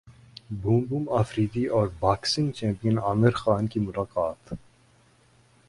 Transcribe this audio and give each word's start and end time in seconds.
boom 0.61 0.85
Boom 0.85 1.09
Afridi 1.09 1.65
اور 1.67 1.87
boxing 1.99 2.51
champion 2.51 2.97
Amir 2.97 3.31
Khan 3.31 3.67
کی 3.67 3.79
ملاقات 3.79 4.53